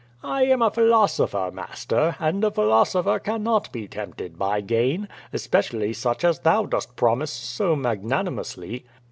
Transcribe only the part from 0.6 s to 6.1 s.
a philosopher, master, and a philosopher cannot be tempted by gain, especially